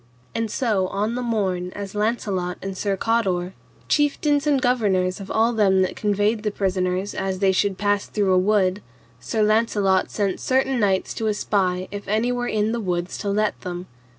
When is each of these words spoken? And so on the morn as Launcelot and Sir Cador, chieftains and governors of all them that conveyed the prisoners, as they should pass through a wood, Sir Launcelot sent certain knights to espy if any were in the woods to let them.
And 0.33 0.49
so 0.49 0.87
on 0.87 1.13
the 1.13 1.21
morn 1.21 1.71
as 1.73 1.93
Launcelot 1.93 2.57
and 2.63 2.75
Sir 2.75 2.97
Cador, 2.97 3.53
chieftains 3.87 4.47
and 4.47 4.59
governors 4.59 5.19
of 5.19 5.29
all 5.29 5.53
them 5.53 5.83
that 5.83 5.95
conveyed 5.95 6.41
the 6.41 6.49
prisoners, 6.49 7.13
as 7.13 7.37
they 7.37 7.51
should 7.51 7.77
pass 7.77 8.07
through 8.07 8.33
a 8.33 8.37
wood, 8.39 8.81
Sir 9.19 9.43
Launcelot 9.43 10.09
sent 10.09 10.39
certain 10.39 10.79
knights 10.79 11.13
to 11.13 11.27
espy 11.29 11.87
if 11.91 12.07
any 12.07 12.31
were 12.31 12.47
in 12.47 12.71
the 12.71 12.79
woods 12.81 13.15
to 13.19 13.29
let 13.29 13.61
them. 13.61 13.85